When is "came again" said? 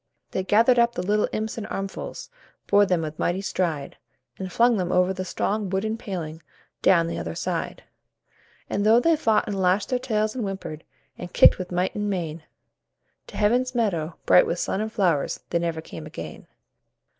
15.81-16.47